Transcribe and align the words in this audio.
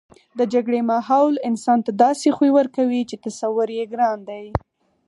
د 0.39 0.41
جګړې 0.53 0.79
ماحول 0.91 1.35
انسان 1.49 1.79
ته 1.85 1.91
داسې 2.03 2.27
خوی 2.35 2.49
ورکوي 2.57 3.01
چې 3.09 3.15
تصور 3.25 3.67
یې 3.77 3.85
ګران 3.93 4.19
دی 4.29 4.45